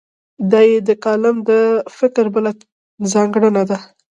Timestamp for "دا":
0.51-0.61